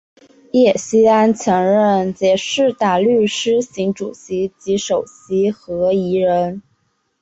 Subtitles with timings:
[0.53, 6.63] 叶锡安曾任孖士打律师行主席及首席合夥人。